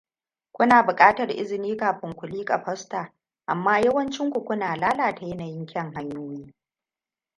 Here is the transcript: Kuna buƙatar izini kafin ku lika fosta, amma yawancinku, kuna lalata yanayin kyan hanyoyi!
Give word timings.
Kuna 0.51 0.83
buƙatar 0.83 1.29
izini 1.29 1.77
kafin 1.77 2.13
ku 2.13 2.25
lika 2.27 2.59
fosta, 2.59 3.13
amma 3.47 3.79
yawancinku, 3.79 4.43
kuna 4.45 4.75
lalata 4.75 5.25
yanayin 5.25 5.65
kyan 5.65 5.93
hanyoyi! 5.93 6.53